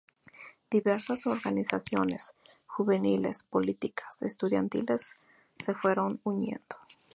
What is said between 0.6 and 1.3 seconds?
Diversas